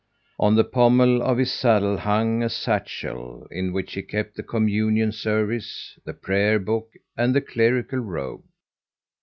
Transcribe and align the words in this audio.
On 0.39 0.55
the 0.55 0.63
pommel 0.63 1.21
of 1.21 1.37
his 1.37 1.51
saddle 1.51 1.95
hung 1.97 2.41
a 2.41 2.49
satchel 2.49 3.45
in 3.51 3.71
which 3.71 3.93
he 3.93 4.01
kept 4.01 4.35
the 4.35 4.41
communion 4.41 5.11
service, 5.11 5.95
the 6.05 6.13
Prayer 6.15 6.57
book, 6.57 6.93
and 7.15 7.35
the 7.35 7.41
clerical 7.41 7.99
robe. 7.99 8.41